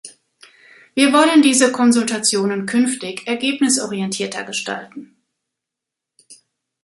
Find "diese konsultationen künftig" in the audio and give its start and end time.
1.43-3.27